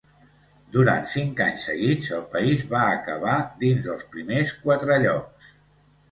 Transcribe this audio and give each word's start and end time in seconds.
Durant 0.75 1.03
cinc 1.09 1.41
anys 1.47 1.65
seguits 1.67 2.07
el 2.19 2.23
país 2.31 2.63
va 2.71 2.81
acabar 2.93 3.35
dins 3.59 3.85
dels 3.89 4.07
primers 4.15 4.55
quatre 4.63 4.97
llocs. 5.05 5.51